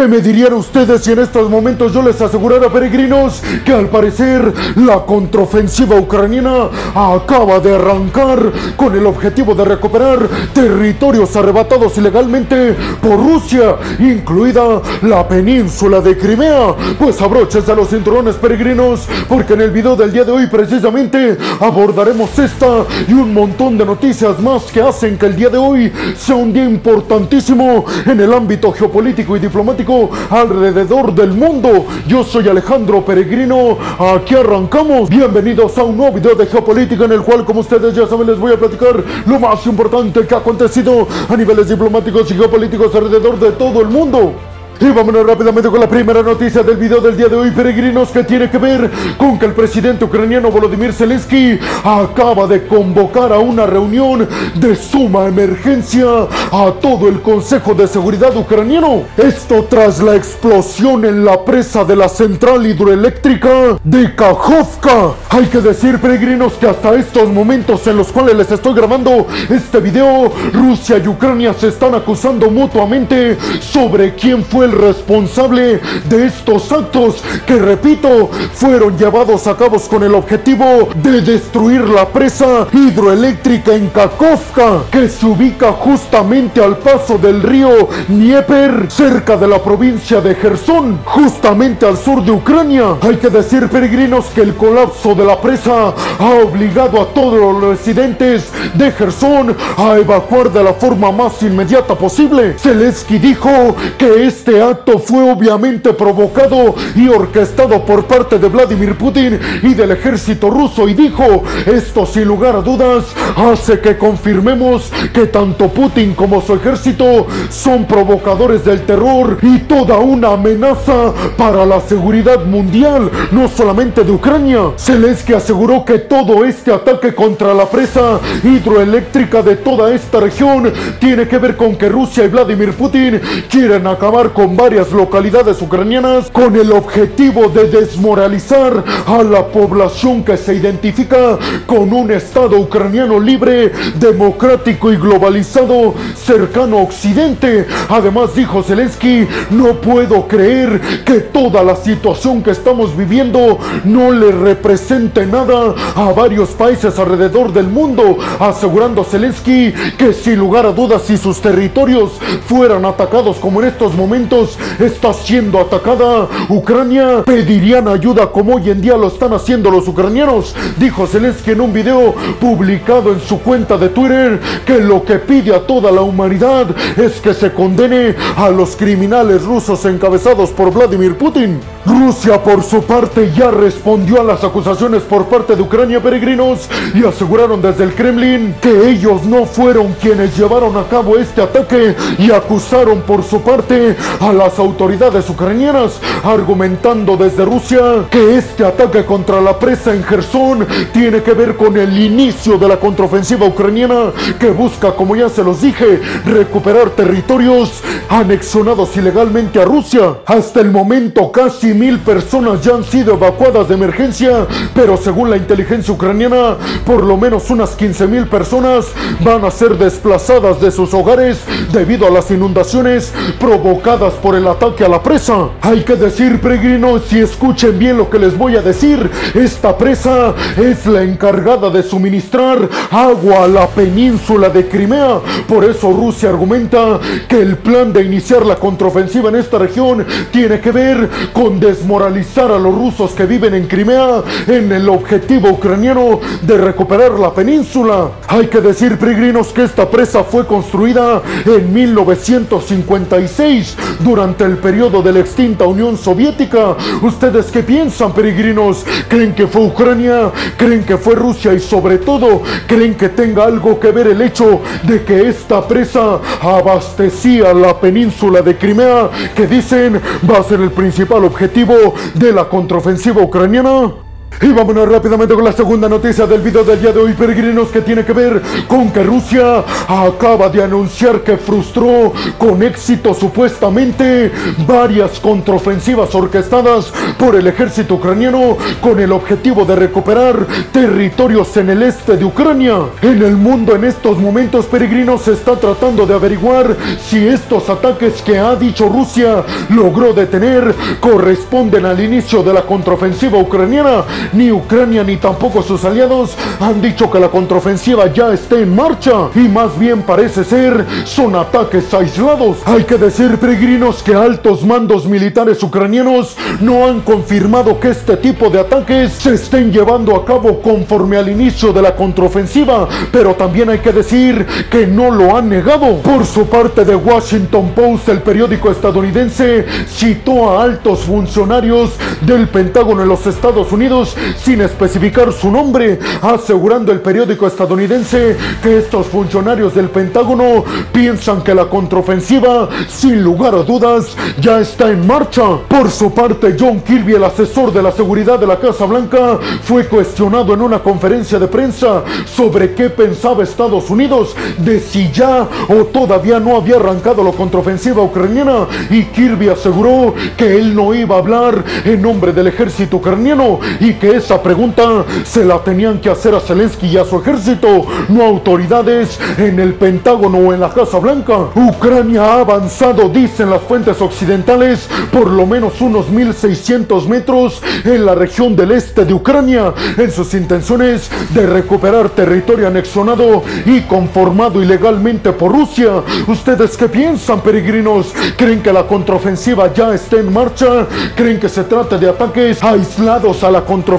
[0.00, 4.50] ¿Qué me dirían ustedes si en estos momentos yo les asegurara, peregrinos, que al parecer
[4.76, 13.18] la contraofensiva ucraniana acaba de arrancar con el objetivo de recuperar territorios arrebatados ilegalmente por
[13.18, 16.74] Rusia, incluida la península de Crimea?
[16.98, 21.36] Pues abróchense a los cinturones, peregrinos, porque en el video del día de hoy precisamente
[21.60, 25.92] abordaremos esta y un montón de noticias más que hacen que el día de hoy
[26.16, 29.89] sea un día importantísimo en el ámbito geopolítico y diplomático
[30.30, 31.86] alrededor del mundo.
[32.06, 35.08] Yo soy Alejandro Peregrino, aquí arrancamos.
[35.08, 38.38] Bienvenidos a un nuevo video de geopolítica en el cual, como ustedes ya saben, les
[38.38, 43.38] voy a platicar lo más importante que ha acontecido a niveles diplomáticos y geopolíticos alrededor
[43.38, 44.49] de todo el mundo.
[44.82, 48.24] Y vámonos rápidamente con la primera noticia del video del día de hoy, peregrinos, que
[48.24, 53.66] tiene que ver con que el presidente ucraniano Volodymyr Zelensky acaba de convocar a una
[53.66, 56.06] reunión de suma emergencia
[56.50, 59.02] a todo el Consejo de Seguridad ucraniano.
[59.18, 65.12] Esto tras la explosión en la presa de la central hidroeléctrica de Kajovka.
[65.28, 69.78] Hay que decir, peregrinos, que hasta estos momentos en los cuales les estoy grabando este
[69.78, 77.22] video, Rusia y Ucrania se están acusando mutuamente sobre quién fue responsable de estos actos
[77.46, 83.88] que, repito, fueron llevados a cabo con el objetivo de destruir la presa hidroeléctrica en
[83.88, 90.34] Kakovka, que se ubica justamente al paso del río Dnieper, cerca de la provincia de
[90.34, 92.96] Gerson, justamente al sur de Ucrania.
[93.00, 97.62] Hay que decir, peregrinos, que el colapso de la presa ha obligado a todos los
[97.62, 102.56] residentes de Gerson a evacuar de la forma más inmediata posible.
[102.58, 109.38] Zelensky dijo que este acto fue obviamente provocado y orquestado por parte de Vladimir Putin
[109.62, 113.04] y del ejército ruso y dijo, esto sin lugar a dudas
[113.36, 119.98] hace que confirmemos que tanto Putin como su ejército son provocadores del terror y toda
[119.98, 124.72] una amenaza para la seguridad mundial, no solamente de Ucrania.
[124.78, 131.28] Zelensky aseguró que todo este ataque contra la presa hidroeléctrica de toda esta región tiene
[131.28, 136.56] que ver con que Rusia y Vladimir Putin quieren acabar con varias localidades ucranianas con
[136.56, 143.72] el objetivo de desmoralizar a la población que se identifica con un Estado ucraniano libre,
[143.96, 147.66] democrático y globalizado cercano a Occidente.
[147.88, 154.30] Además dijo Zelensky, no puedo creer que toda la situación que estamos viviendo no le
[154.32, 161.02] represente nada a varios países alrededor del mundo, asegurando Zelensky que sin lugar a dudas
[161.02, 162.12] si sus territorios
[162.46, 164.29] fueran atacados como en estos momentos
[164.78, 170.54] está siendo atacada, Ucrania pedirían ayuda como hoy en día lo están haciendo los ucranianos,
[170.76, 175.52] dijo Zelensky en un video publicado en su cuenta de Twitter que lo que pide
[175.52, 181.18] a toda la humanidad es que se condene a los criminales rusos encabezados por Vladimir
[181.18, 181.58] Putin.
[181.84, 187.04] Rusia por su parte ya respondió a las acusaciones por parte de Ucrania peregrinos y
[187.04, 192.30] aseguraron desde el Kremlin que ellos no fueron quienes llevaron a cabo este ataque y
[192.30, 199.40] acusaron por su parte a las autoridades ucranianas argumentando desde Rusia que este ataque contra
[199.40, 204.50] la presa en Gerson tiene que ver con el inicio de la contraofensiva ucraniana que
[204.50, 210.16] busca, como ya se los dije, recuperar territorios anexionados ilegalmente a Rusia.
[210.26, 215.36] Hasta el momento casi mil personas ya han sido evacuadas de emergencia, pero según la
[215.36, 218.86] inteligencia ucraniana, por lo menos unas 15 mil personas
[219.20, 221.38] van a ser desplazadas de sus hogares
[221.72, 225.50] debido a las inundaciones provocadas por el ataque a la presa.
[225.60, 230.34] Hay que decir, peregrinos, si escuchen bien lo que les voy a decir, esta presa
[230.56, 235.20] es la encargada de suministrar agua a la península de Crimea.
[235.46, 236.98] Por eso Rusia argumenta
[237.28, 242.50] que el plan de iniciar la contraofensiva en esta región tiene que ver con desmoralizar
[242.50, 248.10] a los rusos que viven en Crimea en el objetivo ucraniano de recuperar la península.
[248.28, 255.12] Hay que decir, peregrinos, que esta presa fue construida en 1956 durante el periodo de
[255.12, 256.76] la extinta Unión Soviética.
[257.02, 258.84] ¿Ustedes qué piensan, peregrinos?
[259.08, 260.30] ¿Creen que fue Ucrania?
[260.56, 261.52] ¿Creen que fue Rusia?
[261.52, 266.18] Y sobre todo, ¿creen que tenga algo que ver el hecho de que esta presa
[266.40, 272.48] abastecía la península de Crimea, que dicen va a ser el principal objetivo de la
[272.48, 274.09] contraofensiva ucraniana?
[274.42, 277.82] Y vámonos rápidamente con la segunda noticia del video del día de hoy, peregrinos, que
[277.82, 284.32] tiene que ver con que Rusia acaba de anunciar que frustró con éxito supuestamente
[284.66, 291.82] varias contraofensivas orquestadas por el ejército ucraniano con el objetivo de recuperar territorios en el
[291.82, 292.78] este de Ucrania.
[293.02, 298.22] En el mundo en estos momentos, peregrinos, se está tratando de averiguar si estos ataques
[298.22, 304.04] que ha dicho Rusia logró detener corresponden al inicio de la contraofensiva ucraniana.
[304.32, 309.28] Ni Ucrania ni tampoco sus aliados han dicho que la contraofensiva ya está en marcha
[309.34, 312.58] y más bien parece ser son ataques aislados.
[312.64, 318.50] Hay que decir, peregrinos, que altos mandos militares ucranianos no han confirmado que este tipo
[318.50, 323.70] de ataques se estén llevando a cabo conforme al inicio de la contraofensiva, pero también
[323.70, 325.96] hay que decir que no lo han negado.
[325.98, 331.90] Por su parte, The Washington Post, el periódico estadounidense, citó a altos funcionarios
[332.20, 338.78] del Pentágono en los Estados Unidos sin especificar su nombre, asegurando el periódico estadounidense que
[338.78, 345.06] estos funcionarios del Pentágono piensan que la contraofensiva, sin lugar a dudas, ya está en
[345.06, 345.42] marcha.
[345.68, 349.86] Por su parte, John Kirby, el asesor de la seguridad de la Casa Blanca, fue
[349.86, 355.84] cuestionado en una conferencia de prensa sobre qué pensaba Estados Unidos de si ya o
[355.86, 361.18] todavía no había arrancado la contraofensiva ucraniana y Kirby aseguró que él no iba a
[361.18, 366.34] hablar en nombre del ejército ucraniano y que esa pregunta se la tenían que hacer
[366.34, 370.98] a Zelensky y a su ejército, no autoridades en el Pentágono o en la Casa
[370.98, 371.36] Blanca.
[371.54, 378.14] Ucrania ha avanzado, dicen las fuentes occidentales, por lo menos unos 1600 metros en la
[378.14, 385.32] región del este de Ucrania en sus intenciones de recuperar territorio anexionado y conformado ilegalmente
[385.32, 386.02] por Rusia.
[386.26, 388.14] ¿Ustedes qué piensan, peregrinos?
[388.36, 390.86] ¿Creen que la contraofensiva ya está en marcha?
[391.14, 393.89] ¿Creen que se trata de ataques aislados a la contraofensiva?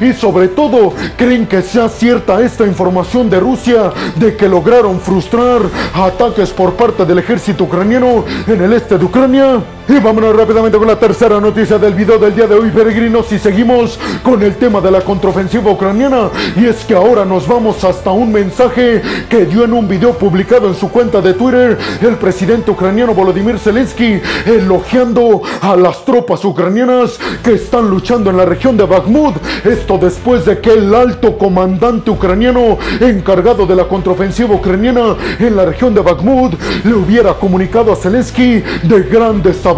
[0.00, 5.60] Y sobre todo, ¿creen que sea cierta esta información de Rusia de que lograron frustrar
[5.94, 9.77] ataques por parte del ejército ucraniano en el este de Ucrania?
[9.90, 13.38] Y vámonos rápidamente con la tercera noticia del video del día de hoy, peregrinos, y
[13.38, 16.28] seguimos con el tema de la contraofensiva ucraniana.
[16.56, 19.00] Y es que ahora nos vamos hasta un mensaje
[19.30, 23.58] que dio en un video publicado en su cuenta de Twitter el presidente ucraniano Volodymyr
[23.58, 29.36] Zelensky, elogiando a las tropas ucranianas que están luchando en la región de Bakhmut.
[29.64, 35.64] Esto después de que el alto comandante ucraniano encargado de la contraofensiva ucraniana en la
[35.64, 36.52] región de Bakhmut
[36.84, 39.77] le hubiera comunicado a Zelensky de grandes avances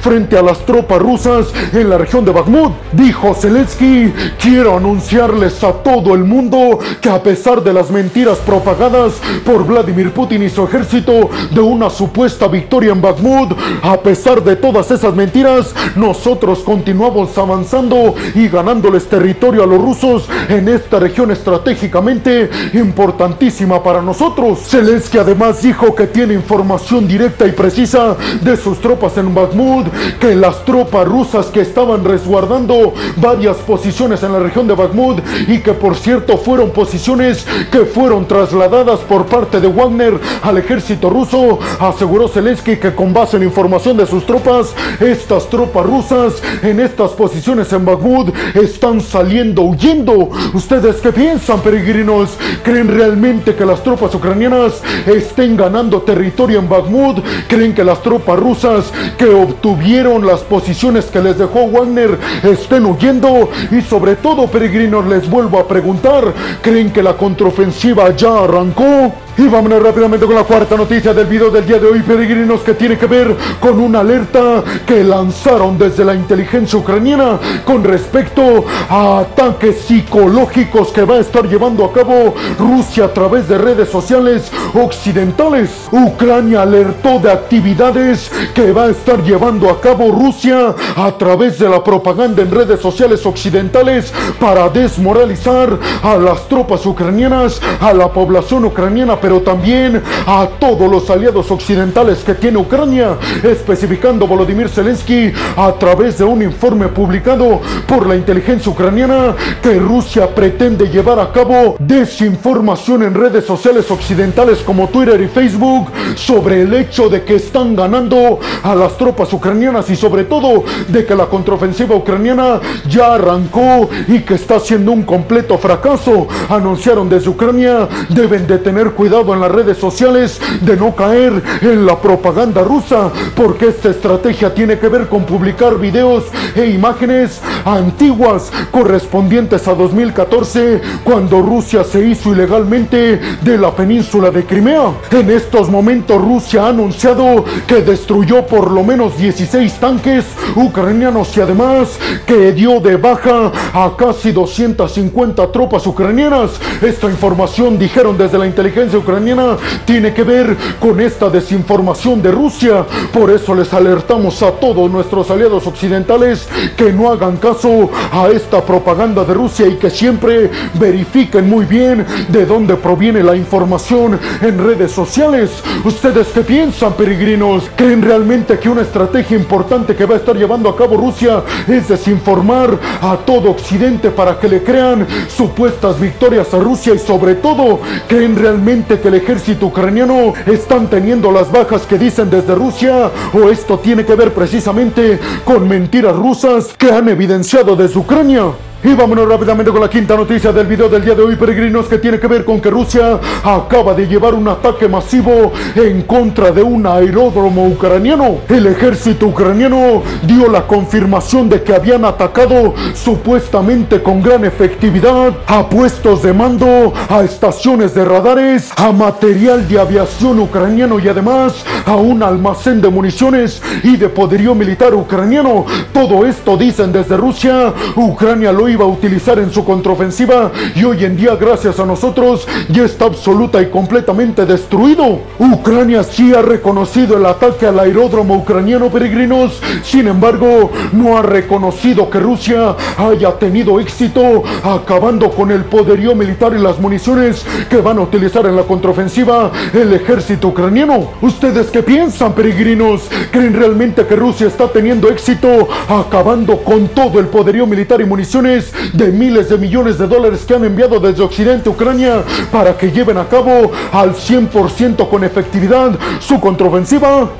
[0.00, 2.72] frente a las tropas rusas en la región de Bakhmut.
[2.92, 9.14] Dijo Zelensky, quiero anunciarles a todo el mundo que a pesar de las mentiras propagadas
[9.46, 14.56] por Vladimir Putin y su ejército de una supuesta victoria en Bakhmut, a pesar de
[14.56, 21.30] todas esas mentiras, nosotros continuamos avanzando y ganándoles territorio a los rusos en esta región
[21.30, 24.58] estratégicamente importantísima para nosotros.
[24.68, 29.86] Zelensky además dijo que tiene información directa y precisa de sus tropas en Bakhmut,
[30.20, 35.58] que las tropas rusas que estaban resguardando varias posiciones en la región de Bakhmut y
[35.58, 41.58] que por cierto fueron posiciones que fueron trasladadas por parte de Wagner al ejército ruso,
[41.80, 47.10] aseguró Zelensky que con base en información de sus tropas, estas tropas rusas en estas
[47.12, 50.30] posiciones en Bakhmut están saliendo huyendo.
[50.52, 52.36] ¿Ustedes qué piensan, peregrinos?
[52.62, 57.18] ¿Creen realmente que las tropas ucranianas estén ganando territorio en Bakhmut?
[57.48, 63.50] ¿Creen que las tropas rusas que obtuvieron las posiciones que les dejó Wagner estén huyendo?
[63.70, 66.32] Y sobre todo, peregrinos, les vuelvo a preguntar,
[66.62, 69.12] ¿creen que la contraofensiva ya arrancó?
[69.36, 72.74] Y vámonos rápidamente con la cuarta noticia del video del día de hoy, peregrinos, que
[72.74, 79.18] tiene que ver con una alerta que lanzaron desde la inteligencia ucraniana con respecto a
[79.18, 84.52] ataques psicológicos que va a estar llevando a cabo Rusia a través de redes sociales
[84.72, 85.88] occidentales.
[85.90, 91.68] Ucrania alertó de actividades que va a estar llevando a cabo Rusia a través de
[91.68, 98.64] la propaganda en redes sociales occidentales para desmoralizar a las tropas ucranianas, a la población
[98.64, 105.72] ucraniana pero también a todos los aliados occidentales que tiene Ucrania, especificando Volodymyr Zelensky a
[105.78, 111.76] través de un informe publicado por la inteligencia ucraniana que Rusia pretende llevar a cabo
[111.78, 117.74] desinformación en redes sociales occidentales como Twitter y Facebook sobre el hecho de que están
[117.76, 123.88] ganando a las tropas ucranianas y sobre todo de que la contraofensiva ucraniana ya arrancó
[124.08, 126.26] y que está siendo un completo fracaso.
[126.48, 131.86] Anunciaron desde Ucrania deben de tener cuidado en las redes sociales de no caer en
[131.86, 138.50] la propaganda rusa, porque esta estrategia tiene que ver con publicar videos e imágenes antiguas
[138.70, 144.92] correspondientes a 2014 cuando Rusia se hizo ilegalmente de la península de Crimea.
[145.10, 150.24] En estos momentos Rusia ha anunciado que destruyó por lo menos 16 tanques
[150.56, 156.52] ucranianos y además que dio de baja a casi 250 tropas ucranianas.
[156.82, 162.84] Esta información, dijeron desde la inteligencia ucraniana, tiene que ver con esta desinformación de Rusia.
[163.12, 168.64] Por eso les alertamos a todos nuestros aliados occidentales que no hagan caso a esta
[168.64, 174.64] propaganda de Rusia y que siempre verifiquen muy bien de dónde proviene la información en
[174.64, 175.50] redes sociales.
[175.94, 177.70] ¿Ustedes qué piensan, peregrinos?
[177.76, 181.88] ¿Creen realmente que una estrategia importante que va a estar llevando a cabo Rusia es
[181.88, 187.78] desinformar a todo Occidente para que le crean supuestas victorias a Rusia y sobre todo
[188.08, 193.48] creen realmente que el ejército ucraniano están teniendo las bajas que dicen desde Rusia o
[193.48, 198.46] esto tiene que ver precisamente con mentiras rusas que han evidenciado desde Ucrania.
[198.86, 201.96] Y vámonos rápidamente con la quinta noticia del video del día de hoy, peregrinos, que
[201.96, 206.62] tiene que ver con que Rusia acaba de llevar un ataque masivo en contra de
[206.62, 208.40] un aeródromo ucraniano.
[208.46, 215.66] El ejército ucraniano dio la confirmación de que habían atacado supuestamente con gran efectividad a
[215.66, 221.96] puestos de mando, a estaciones de radares, a material de aviación ucraniano y además a
[221.96, 225.64] un almacén de municiones y de poderío militar ucraniano.
[225.94, 227.72] Todo esto dicen desde Rusia.
[227.96, 232.46] Ucrania lo iba a utilizar en su contraofensiva y hoy en día gracias a nosotros
[232.68, 235.20] ya está absoluta y completamente destruido.
[235.38, 242.10] Ucrania sí ha reconocido el ataque al aeródromo ucraniano peregrinos, sin embargo no ha reconocido
[242.10, 247.98] que Rusia haya tenido éxito acabando con el poderío militar y las municiones que van
[247.98, 251.12] a utilizar en la contraofensiva el ejército ucraniano.
[251.22, 253.02] ¿Ustedes qué piensan peregrinos?
[253.30, 258.63] ¿Creen realmente que Rusia está teniendo éxito acabando con todo el poderío militar y municiones
[258.92, 262.90] de miles de millones de dólares que han enviado desde Occidente a Ucrania para que
[262.90, 267.30] lleven a cabo al 100% con efectividad su contraofensiva.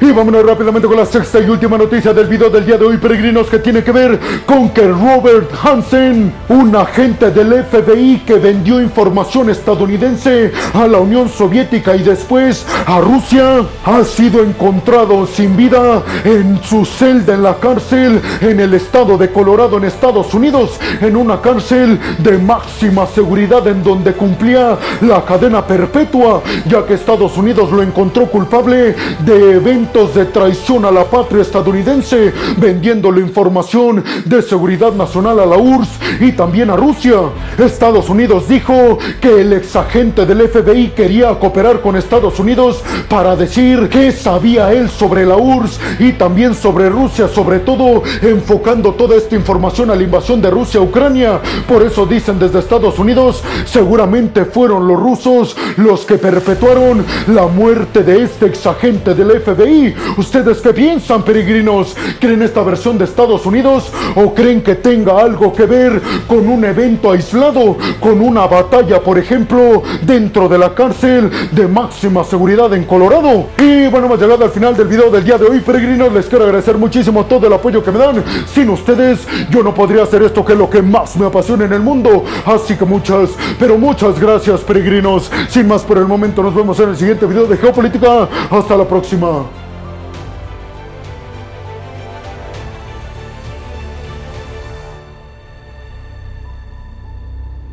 [0.00, 2.98] Y vámonos rápidamente con la sexta y última noticia del video del día de hoy,
[2.98, 8.80] peregrinos, que tiene que ver con que Robert Hansen, un agente del FBI que vendió
[8.80, 16.02] información estadounidense a la Unión Soviética y después a Rusia, ha sido encontrado sin vida
[16.24, 21.16] en su celda en la cárcel en el estado de Colorado en Estados Unidos, en
[21.16, 27.72] una cárcel de máxima seguridad en donde cumplía la cadena perpetua, ya que Estados Unidos
[27.72, 34.92] lo encontró culpable de de traición a la patria estadounidense, vendiendo la información de seguridad
[34.92, 35.90] nacional a la URSS
[36.20, 37.14] y también a Rusia.
[37.56, 43.88] Estados Unidos dijo que el exagente del FBI quería cooperar con Estados Unidos para decir
[43.88, 49.36] qué sabía él sobre la URSS y también sobre Rusia, sobre todo enfocando toda esta
[49.36, 51.40] información a la invasión de Rusia a Ucrania.
[51.68, 58.02] Por eso dicen desde Estados Unidos, seguramente fueron los rusos los que perpetuaron la muerte
[58.02, 59.75] de este exagente del FBI
[60.16, 61.94] ¿Ustedes qué piensan, peregrinos?
[62.20, 66.64] ¿Creen esta versión de Estados Unidos o creen que tenga algo que ver con un
[66.64, 72.84] evento aislado, con una batalla, por ejemplo, dentro de la cárcel de máxima seguridad en
[72.84, 73.46] Colorado?
[73.58, 76.12] Y bueno, hemos llegado al final del video del día de hoy, peregrinos.
[76.12, 78.24] Les quiero agradecer muchísimo todo el apoyo que me dan.
[78.52, 81.72] Sin ustedes, yo no podría hacer esto que es lo que más me apasiona en
[81.72, 82.24] el mundo.
[82.46, 85.30] Así que muchas, pero muchas gracias, peregrinos.
[85.48, 88.28] Sin más por el momento, nos vemos en el siguiente video de Geopolítica.
[88.50, 89.65] Hasta la próxima.